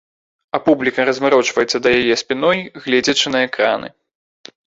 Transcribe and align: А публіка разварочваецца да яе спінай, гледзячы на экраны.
А 0.57 0.59
публіка 0.67 1.01
разварочваецца 1.09 1.77
да 1.87 1.91
яе 1.99 2.15
спінай, 2.23 2.59
гледзячы 2.85 3.27
на 3.35 3.39
экраны. 3.49 3.87